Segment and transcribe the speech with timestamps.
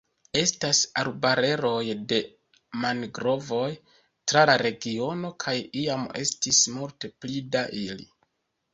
[0.39, 2.21] Estas arbareroj de
[2.87, 3.69] mangrovoj
[4.33, 8.15] tra la regiono kaj iam estis multe pli da ili.